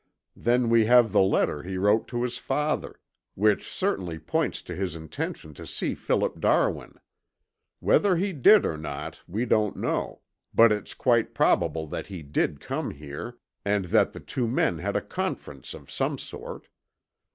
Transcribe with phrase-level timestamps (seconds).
[0.35, 2.99] Then we have the letter he wrote his father,
[3.35, 6.95] which certainly points to his intention to see Philip Darwin.
[7.81, 10.21] Whether he did or not, we don't know,
[10.55, 14.95] but it's quite probable that he did come here, and that the two men had
[14.95, 16.67] a conference of some sort.